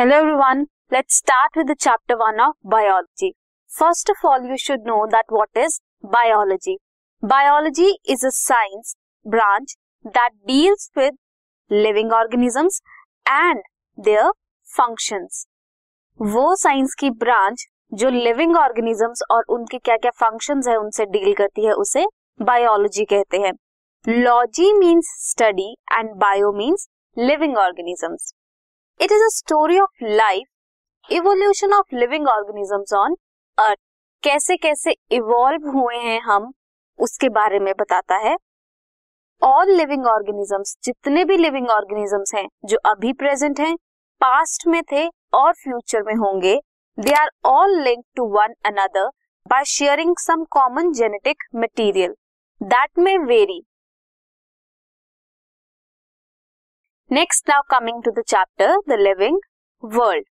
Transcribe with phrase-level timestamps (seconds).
[0.00, 0.60] Hello everyone
[0.92, 3.30] let's start with chapter one of biology
[3.70, 5.78] first of all you should know that what is
[6.12, 6.76] biology
[7.22, 8.94] biology is a science
[9.26, 9.74] branch
[10.04, 11.18] that deals with
[11.70, 12.80] living organisms
[13.26, 13.60] and
[13.98, 14.30] their
[14.68, 15.44] functions
[16.20, 21.32] वो science की branch जो living organisms और उनके क्या क्या functions है, उनसे deal
[21.34, 22.06] करती है, उसे
[22.40, 23.52] बायोलॉजी कहते हैं।
[24.08, 28.32] Logy means study and bio means living organisms
[29.00, 33.14] it is a story of life evolution of living organisms on
[33.58, 33.78] earth
[34.22, 36.50] कैसे कैसे इवॉल्व हुए हैं हम,
[36.98, 38.36] उसके बारे में बताता है।
[39.42, 43.76] ऑल लिविंग ऑर्गेनिजम्स जितने भी लिविंग ऑर्गेनिजम्स हैं, जो अभी प्रेजेंट हैं
[44.20, 46.54] पास्ट में थे और फ्यूचर में होंगे
[46.98, 49.08] they are all link to one another
[49.46, 52.14] by sharing some common genetic material
[52.60, 53.62] that में very
[57.12, 59.38] next now coming to the chapter the living
[59.82, 60.24] world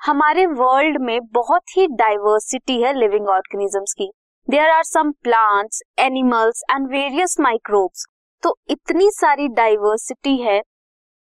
[0.00, 4.10] हमारे वर्ल्ड में बहुत ही डाइवर्सिटी है लिविंग ऑर्गेनिजम्स की.
[4.48, 8.04] There are some plants animals and various microbes
[8.42, 10.60] तो इतनी सारी डाइवर्सिटी है,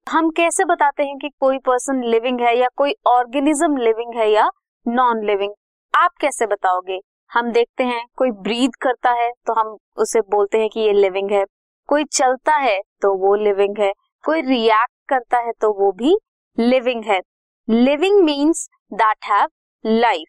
[0.07, 4.51] हम कैसे बताते हैं कि कोई पर्सन लिविंग है या कोई ऑर्गेनिज्म लिविंग है या
[4.87, 5.55] नॉन लिविंग
[5.95, 7.01] आप कैसे बताओगे?
[7.33, 11.31] हम देखते हैं, कोई ब्रीद करता है तो हम उसे बोलते हैं कि ये लिविंग
[11.31, 11.45] है.
[11.89, 13.93] कोई चलता है तो वो लिविंग है.
[14.25, 16.17] कोई रिएक्ट करता है तो वो भी
[16.59, 17.21] लिविंग है।
[17.69, 19.49] Living means that have
[19.85, 20.29] life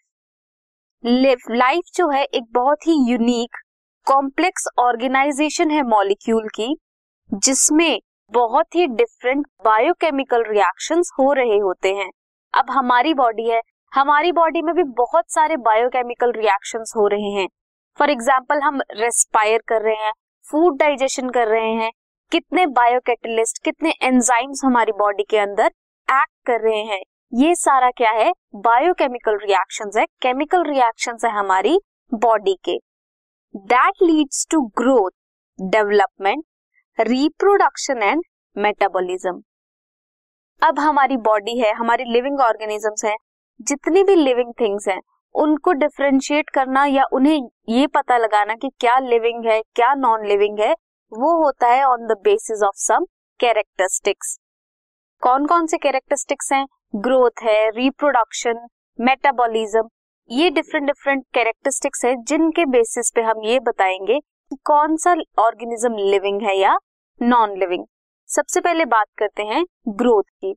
[1.52, 3.58] life जो है एक बहुत ही यूनिक
[4.08, 6.76] कॉम्प्लेक्स ऑर्गेनाइजेशन है मॉलिक्यूल की,
[7.30, 8.00] जिसमें
[8.32, 12.10] बहुत ही डिफरेंट बायोकेमिकल रिएक्शंस हो रहे होते हैं।
[12.54, 13.62] अब हमारी बॉडी है,
[13.92, 17.48] हमारी बॉडी में भी बहुत सारे बायोकेमिकल रिएक्शंस हो रहे हैं।
[18.00, 20.12] फॉर एग्ज़ाम्पल हम रेस्पायर कर रहे हैं
[20.46, 21.92] फ़ूड डाइजेशन कर रहे हैं
[22.32, 25.66] कितने बायोकेटलिस्ट कितने एंजाइम्स हमारी बॉडी के अंदर
[26.08, 27.00] एक्ट कर रहे हैं।
[27.34, 28.32] ये सारा क्या है?
[28.56, 31.78] बायोकेमिकल रिएक्शंस है। केमिकल रिएक्शंस है हमारी
[32.12, 32.78] बॉडी के।
[33.56, 35.12] That leads to growth
[35.60, 36.44] development
[37.00, 38.24] reproduction and
[38.56, 39.42] metabolism
[40.62, 43.16] अब हमारी बॉडी है, हमारी लिविंग ऑर्गेनिजम्स हैं।
[43.62, 45.00] जितनी भी लिविंग थिंग्स हैं,
[45.36, 47.40] उनको डिफ्रेंशिएट करना या उन्हें
[47.70, 50.74] ये पता लगाना कि क्या लिविंग है, क्या नॉन लिविंग है
[51.14, 53.06] वो होता है on the basis of some
[53.40, 54.38] characteristics
[55.22, 56.66] कौन कौन से कैरेक्टरिस्टिक्स हैं?
[56.96, 58.68] ग्रोथ है रिप्रोडक्शन
[59.00, 59.90] मेटाबॉलिज्म
[60.30, 65.98] ये डिफरेंट डिफरेंट कैरेक्टरिस्टिक्स है जिनके बेसिस पे हम ये बताएँगे कि कौन सा ऑर्गेनिज्म
[65.98, 66.78] लिविंग है या
[67.22, 67.86] नॉन लिविंग
[68.30, 70.56] सबसे पहले बात करते हैं ग्रोथ की.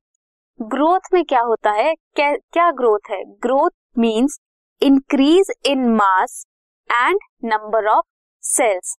[0.63, 1.95] ग्रोथ में क्या होता है?
[1.95, 3.25] क्या, क्या ग्रोथ है?
[3.25, 4.39] Growth means
[4.83, 6.47] increase in mass
[6.91, 8.05] and number of
[8.43, 8.97] cells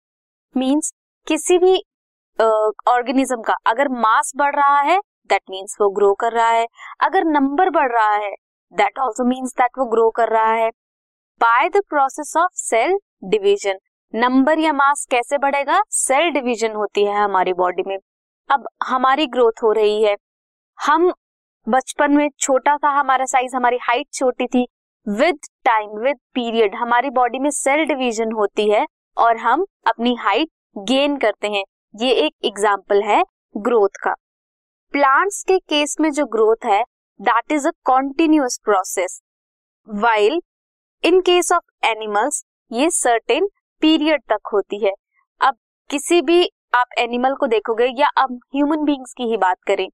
[0.58, 0.94] means
[1.28, 1.76] किसी भी
[2.40, 5.00] ऑर्गेनिज्म uh, का अगर मास बढ़ रहा है
[5.30, 6.66] दैट मीन्स वो ग्रो कर रहा है।
[7.02, 8.32] अगर नंबर बढ़ रहा है
[8.74, 10.70] दैट ऑल्सो मीन्स दैट वो ग्रो कर रहा है।
[11.42, 13.80] By the process of cell division
[14.14, 15.82] number या मास कैसे बढ़ेगा?
[15.92, 17.98] सेल डिवीज़न होती है हमारी बॉडी में।
[18.50, 20.16] अब हमारी ग्रोथ हो रही है।
[20.80, 21.12] हम
[21.68, 24.66] बचपन में छोटा था हमारा साइज़ हमारी हाइट छोटी थी।
[25.08, 28.86] विद टाइम विद पीरियड हमारी बॉडी में सेल डिवीज़न होती है
[29.18, 31.64] और हम अपनी हाइट गेन करते हैं।
[31.94, 33.22] ये एक एग्ज़ाम्पल है
[33.56, 34.14] ग्रोथ का।
[34.94, 36.82] प्लांट्स के केस में जो ग्रोथ है
[37.20, 39.20] that is a continuous process
[39.88, 40.40] while
[41.04, 43.48] in case of animals ये सर्टेन
[43.82, 44.92] पीरियड तक होती है।
[45.42, 45.58] अब
[45.90, 46.44] किसी भी
[46.76, 49.88] आप एनिमल को देखोगे या अब ह्यूमन बींग्स की ही बात करें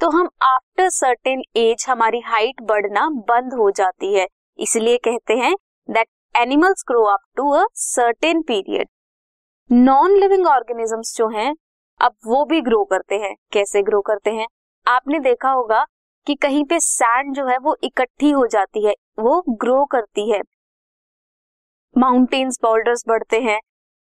[0.00, 4.26] तो हम आफ्टर सर्टेन एज हमारी हाइट बढ़ना बंद हो जाती है।
[4.58, 5.54] इसलिए कहते हैं
[5.88, 8.88] that animals grow up to a certain period
[9.72, 11.56] non living organisms जो हैं,
[12.00, 14.46] अब वो भी ग्रो करते हैं। कैसे ग्रो करते हैं?
[14.86, 15.86] आपने देखा होगा
[16.26, 20.40] कि कहीं पे सैंड जो है वो इकट्ठी हो जाती है, वो ग्रो करती है।
[21.98, 23.60] माउंटेन्स बोल्डर्स बढ़ते हैं।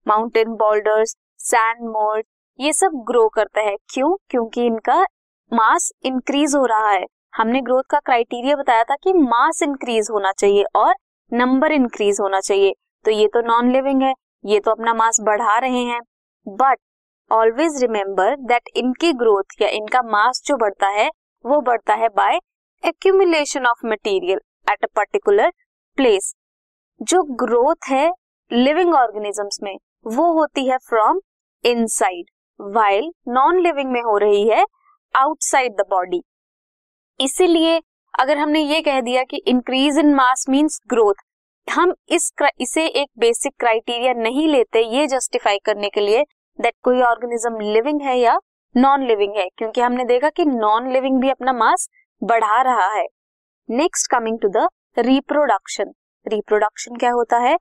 [0.08, 2.26] माउंटेन बोल्डर्स सैंड मोल्ड
[2.60, 4.16] ये सब ग्रो करता है। क्यों?
[4.28, 5.06] क्योंकि इनका
[5.52, 7.06] मास इंक्रीज हो रहा है।
[7.36, 10.94] हमने ग्रोथ का क्राइटेरिया बताया था कि मास इंक्रीज होना चाहिए और
[11.32, 12.74] नंबर इंक्रीज होना चाहिए।
[13.04, 14.14] तो ये तो नॉन लिविंग है।
[14.44, 16.00] ये तो अपना मास बढ़ा रहे हैं।
[16.46, 16.78] बट
[17.30, 21.08] ऑलवेज रिमेम्बर दैट इनकी ग्रोथ या इनका मास जो बढ़ता है,
[21.44, 22.38] वो बढ़ता है by
[22.82, 25.50] accumulation of material at a particular
[25.98, 26.34] place
[27.00, 28.10] जो ग्रोथ है
[28.50, 31.20] लिविंग ऑर्गेनिजम्स में, वो होती है from
[31.64, 32.30] inside
[32.60, 34.64] while non living में हो रही है
[35.14, 36.22] आउटसाइड द बॉडी
[37.20, 37.80] इसीलिए
[38.14, 41.22] अगर हमने ये कह दिया कि increase in mass means growth
[41.68, 46.22] हम इस इसे एक बेसिक क्राइटेरिया नहीं लेते ये जस्टिफाई करने के लिए
[46.58, 48.38] दैट कोई ऑर्गेनिज्म लिविंग है या
[48.74, 51.88] नॉन लिविंग है, क्योंकि हमने देखा कि नॉन लिविंग भी अपना मास
[52.22, 53.06] बढ़ा रहा है।
[53.68, 54.68] Next coming to the
[54.98, 55.92] reproduction
[56.26, 57.56] reproduction क्या होता है?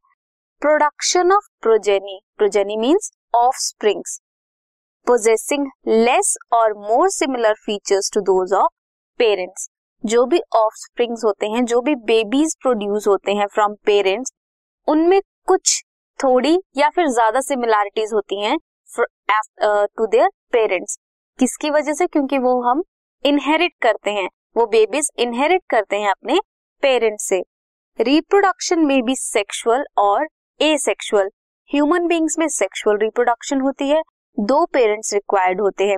[0.62, 3.12] Production of progeny progeny means
[3.60, 4.20] offsprings
[5.08, 8.72] possessing less और more similar features to those of
[9.20, 9.70] parents
[10.04, 14.32] जो भी ऑफ़ स्प्रिंग्स होते हैं, जो भी बेबीज प्रोड्यूस होते हैं फ्रॉम पेरेंट्स
[14.88, 15.82] उनमें कुछ
[16.20, 18.58] थोड़ी या फिर ज़्यादा सिमिलैरिटीज होती हैं
[18.90, 20.98] टू देयर पेरेंट्स
[21.40, 22.08] किसकी वजह से?
[22.08, 22.84] क्योंकि वो हम
[23.26, 24.28] इनहेरिट करते हैं।
[24.58, 26.40] वो बेबीज इनहेरिट करते हैं अपने
[26.84, 27.42] पेरेंट्स से।
[28.00, 30.28] रिप्रोडक्शन में भी सेक्सुअल और
[30.60, 31.30] ए सेक्सुअल
[31.70, 34.02] ह्यूमन बींग्स में सेक्सुअल रिप्रोडक्शन होती है।
[34.38, 35.98] दो पेरेंट्स रिक्वायर्ड होते हैं।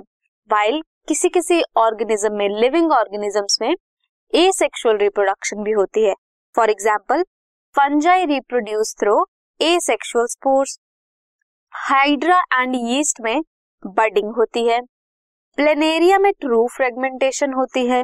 [0.50, 3.74] वाइल किसी किसी ऑर्गेनिज्म में लिविंग ऑर्गेनिजम्स में
[4.34, 6.14] ए सेक्सुअल रिप्रोडक्शन भी होती है।
[6.54, 7.22] For example
[7.74, 9.24] fungi reproduce through
[9.80, 10.78] asexual spores
[11.74, 13.40] hydra and yeast में
[13.82, 14.80] बडिंग होती है।
[15.58, 18.02] प्लेनेरिया में ट्रू फ्रेगमेंटेशन होती है।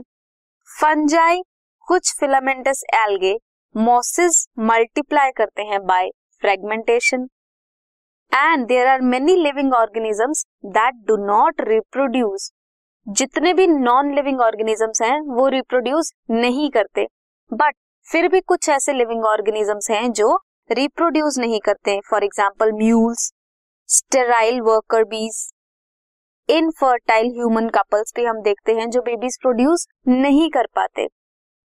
[0.70, 1.42] फंजाई
[1.88, 3.34] कुछ फिलामेंटस एल्गे
[3.74, 6.08] मोसिस मल्टीप्लाई करते हैं by
[6.42, 7.26] fragmentation
[8.32, 12.50] and there are many living organisms that do not reproduce
[13.10, 17.06] जितने भी नॉन लिविंग ऑर्गेनिजम्स हैं वो रिप्रोड्यूस नहीं करते।
[17.52, 17.74] बट
[18.08, 20.34] फिर भी कुछ ऐसे लिविंग ऑर्गेनिजम्स हैं जो
[20.70, 23.30] रिप्रोड्यूस नहीं करते। For example mules
[23.88, 25.42] sterile worker bees
[26.48, 31.08] infertile human couples भी हम देखते हैं जो बेबीज प्रोड्यूस नहीं कर पाते।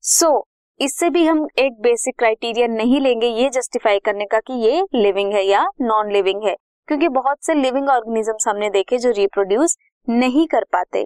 [0.05, 0.43] सो so,
[0.81, 5.32] इससे भी हम एक बेसिक क्राइटेरिया नहीं लेंगे ये जस्टिफाई करने का कि ये लिविंग
[5.32, 6.55] है या नॉन लिविंग है।
[6.88, 9.76] क्योंकि बहुत से लिविंग ऑर्गेनिजम्स हमने देखे जो रिप्रोड्यूस
[10.08, 11.05] नहीं कर पाते।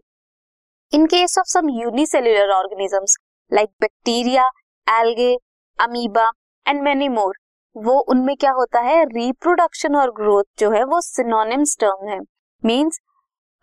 [0.93, 3.17] In case of some unicellular organisms
[3.52, 4.44] like bacteria
[4.88, 5.35] algae
[5.79, 6.31] amoeba
[6.67, 7.35] and many more
[7.76, 9.05] वो उनमें क्या होता है?
[9.05, 12.19] रिप्रोडक्शन और ग्रोथ जो है वो सिनोनिम्स टर्म है।
[12.64, 12.99] मींस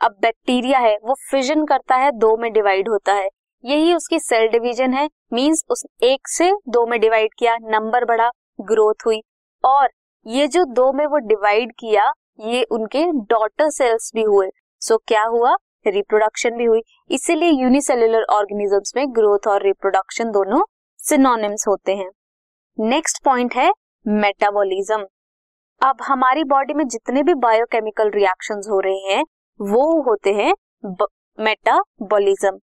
[0.01, 3.29] अब बैक्टीरिया है वो फिजन करता है दो में डिवाइड होता है।
[3.63, 8.29] यही उसकी सेल डिवीज़न है। मींस उस एक से दो में डिवाइड किया नंबर बढ़ा
[8.61, 9.21] ग्रोथ हुई।
[9.63, 9.89] और
[10.27, 14.49] ये जो दो में वो डिवाइड किया ये उनके डॉटर सेल्स भी हुए।
[14.79, 15.55] सो so, क्या हुआ?
[15.87, 20.63] रिप्रोडक्शन भी हुई। इसीलिए यूनिसेल्युलर ऑर्गेनिजम्स में ग्रोथ और रिप्रोडक्शन दोनों
[20.99, 22.09] सिनोनिम्स होते हैं।
[22.77, 23.71] नेक्स्ट पॉइंट है
[24.05, 25.05] मेटाबॉलिज्म
[25.81, 29.23] अब हमारी बॉडी में जितने भी बायोकेमिकल रिएक्शंस हो रहे हैं,
[29.59, 30.53] वो होते हैं
[31.37, 32.57] मेटाबॉलिज्म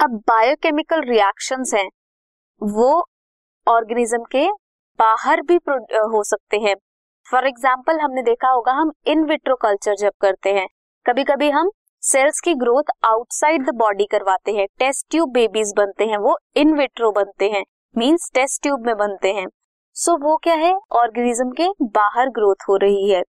[0.00, 1.88] अब बायोकेमिकल रिएक्शंस हैं,
[2.60, 3.04] वो
[3.66, 4.46] ऑर्गेनिज्म के
[4.98, 6.74] बाहर भी हो सकते हैं।
[7.26, 10.66] फॉर एग्ज़ाम्पल हमने देखा होगा हम इन विट्रो कल्चर जब करते हैं
[11.06, 11.70] कभी कभी हम
[12.02, 16.72] सेल्स की ग्रोथ आउटसाइड द बॉडी करवाते हैं। टेस्ट ट्यूब बेबीज बनते हैं वो इन
[16.74, 17.62] विट्रो बनते हैं
[17.94, 19.46] मींस टेस्ट ट्यूब में बनते हैं।
[19.96, 20.72] सो so, वो क्या है?
[20.92, 23.22] ऑर्गेनिज्म के बाहर ग्रोथ हो रही है।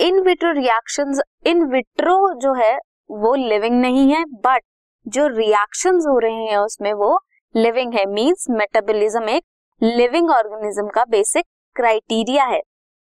[0.00, 2.76] In vitro reaction in vitro जो है
[3.10, 4.62] वो लिविंग नहीं है बट
[5.06, 7.18] जो रिएक्शन हो रहे हैं उसमें वो
[7.54, 9.44] लिविंग है। मींस मेटाबॉलिज्म एक
[9.82, 12.60] लिविंग ऑर्गेनिज्म का बेसिक क्राइटेरिया है।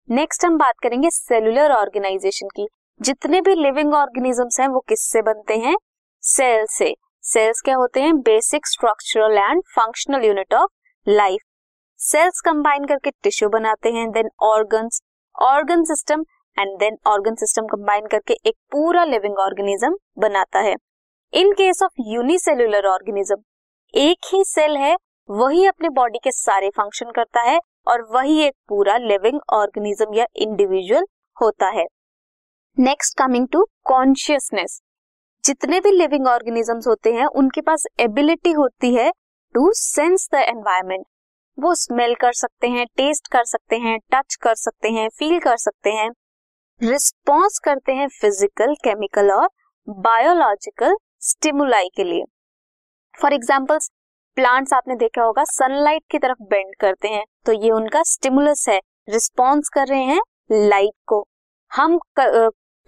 [0.10, 2.68] नेक्स्ट हम बात करेंगे सेलुलर ऑर्गेनाइजेशन की।
[3.02, 5.76] जितने भी लिविंग ऑर्गेनिजम्स हैं, वो किससे बनते हैं?
[6.24, 6.94] सेल से।
[7.24, 8.16] सेल्स क्या होते हैं?
[8.16, 10.70] Basic structural and functional unit of
[11.08, 11.42] life
[12.00, 15.02] cells combine करके टिश्यू बनाते हैं then organs
[15.36, 16.24] organ system
[16.58, 20.76] and then organ system combine करके एक पूरा लिविंग ऑर्गेनिज्म बनाता है।
[21.34, 23.38] In case of unicellular organism
[23.94, 24.96] एक ही सेल है,
[25.30, 30.26] वही अपने बॉडी के सारे फ़ंक्शन करता है, और वही एक पूरा लिविंग ऑर्गेनिज्म या
[30.36, 31.06] इंडिविजुअल
[31.38, 31.86] होता है।
[32.80, 34.80] नेक्स्ट कमिंग टू कॉन्शियसनेस
[35.44, 39.10] जितने भी लिविंग ऑर्गेनिजम्स होते हैं, उनके पास एबिलिटी होती है
[39.56, 41.06] टू सेंस द एनवायरमेंट
[41.58, 45.58] वो स्मेल कर सकते हैं टेस्ट कर सकते हैं टच कर सकते हैं फील कर
[45.58, 46.10] सकते हैं.
[46.82, 49.50] रिस्पॉन्स करते हैं फ़िज़िकल केमिकल और
[49.88, 52.24] बायोलॉजिकल स्टिमुलाई के लिए.
[53.20, 53.90] फॉर एग्जाम्पल्स
[54.38, 58.80] प्लांट्स आपने देखा होगा सनलाइट की तरफ़ बेंड करते हैं तो ये उनका स्टिमुलस है.
[59.10, 60.22] रिस्पॉन्स कर रहे हैं
[60.52, 61.26] लाइट को.
[61.72, 62.00] हम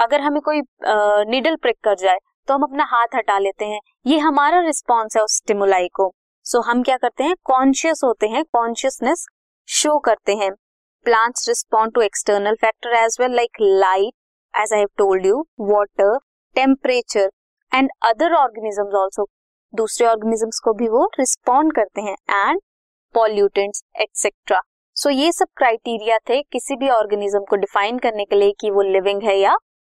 [0.02, 0.62] अगर हमें कोई
[1.30, 2.18] निडल प्रिक कर जाए
[2.48, 6.12] तो हम अपना हाथ हटा लेते हैं। ये हमारा रिस्पॉन्स है उस स्टिमुलाई को।
[6.46, 7.36] सो so, हम क्या करते हैं?
[7.46, 9.26] कॉन्शियस होते हैं कॉन्शियसनेस
[9.68, 10.52] शो करते हैं।
[11.06, 14.14] Plants respond to external factor as well like light
[14.54, 16.18] as I have told you water
[16.56, 17.30] temperature
[17.72, 19.28] and other organisms also
[19.74, 22.62] दूसरे ऑर्गेनिजम्स को भी वो रिस्पॉन्ड करते हैं एंड
[23.16, 24.62] पॉल्यूटेंट्स एक्सेट्रा
[24.98, 28.82] सो ये सब क्राइटेरिया थे किसी भी ऑर्गेनिज्म को डिफाइन करने के लिए कि वो
[28.82, 29.56] लिविंग है या